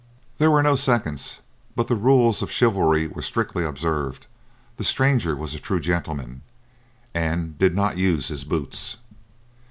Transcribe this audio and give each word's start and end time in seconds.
There 0.39 0.49
were 0.49 0.63
no 0.63 0.75
seconds, 0.75 1.41
but 1.75 1.85
the 1.87 1.95
rules 1.95 2.41
of 2.41 2.49
chivalry 2.49 3.05
were 3.07 3.21
strictly 3.21 3.63
observed; 3.63 4.25
the 4.77 4.83
stranger 4.83 5.35
was 5.35 5.53
a 5.53 5.59
true 5.59 5.79
gentleman, 5.79 6.41
and 7.13 7.55
did 7.59 7.75
not 7.75 7.99
use 7.99 8.29
his 8.29 8.43
boots. 8.43 8.97